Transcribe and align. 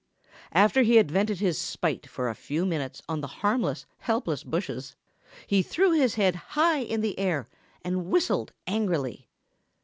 After 0.53 0.81
he 0.81 0.95
had 0.95 1.11
vented 1.11 1.37
his 1.41 1.59
spite 1.59 2.07
for 2.09 2.27
a 2.27 2.33
few 2.33 2.65
minutes 2.65 3.03
on 3.07 3.21
the 3.21 3.27
harmless, 3.27 3.85
helpless 3.99 4.43
bushes, 4.43 4.95
he 5.45 5.61
threw 5.61 5.91
his 5.91 6.15
head 6.15 6.33
high 6.57 6.79
in 6.79 7.01
the 7.01 7.19
air 7.19 7.47
and 7.83 8.07
whistled 8.07 8.51
angrily. 8.65 9.29